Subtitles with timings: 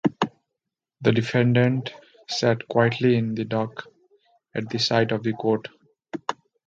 [1.01, 1.93] The defendant
[2.27, 3.85] sat quietly in the dock,
[4.55, 5.67] at the side of the court.